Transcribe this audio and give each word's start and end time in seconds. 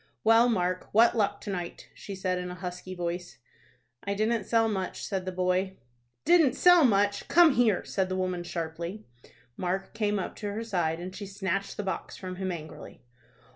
"Well, 0.23 0.49
Mark, 0.49 0.89
what 0.93 1.15
luck 1.15 1.41
to 1.41 1.51
night?" 1.51 1.89
she 1.93 2.15
said, 2.15 2.39
in 2.39 2.49
a 2.49 2.55
husky 2.55 2.95
voice. 2.95 3.37
"I 4.03 4.15
didn't 4.15 4.45
sell 4.45 4.67
much," 4.67 5.05
said 5.05 5.25
the 5.25 5.31
boy. 5.31 5.77
"Didn't 6.25 6.53
sell 6.55 6.83
much? 6.83 7.27
Come 7.27 7.53
here," 7.53 7.83
said 7.85 8.09
the 8.09 8.15
woman, 8.15 8.41
sharply. 8.41 9.05
Mark 9.57 9.93
came 9.93 10.17
up 10.17 10.35
to 10.37 10.51
her 10.53 10.63
side, 10.63 10.99
and 10.99 11.15
she 11.15 11.27
snatched 11.27 11.77
the 11.77 11.83
box 11.83 12.17
from 12.17 12.37
him, 12.37 12.51
angrily. 12.51 13.03